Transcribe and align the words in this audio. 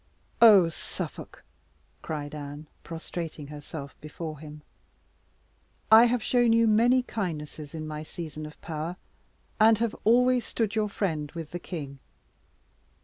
"Oh, 0.41 0.67
Suffolk!" 0.67 1.43
cried 2.01 2.33
Anne, 2.33 2.65
prostrating 2.81 3.45
herself 3.49 3.95
before 4.01 4.39
him, 4.39 4.63
"I 5.91 6.05
have 6.05 6.23
shown 6.23 6.53
you 6.53 6.65
many 6.67 7.03
kindnesses 7.03 7.75
in 7.75 7.85
my 7.87 8.01
season 8.01 8.47
of 8.47 8.59
power, 8.61 8.97
and 9.59 9.77
have 9.77 9.95
always 10.03 10.43
stood 10.43 10.73
your 10.73 10.89
friend 10.89 11.31
with 11.33 11.51
the 11.51 11.59
king. 11.59 11.99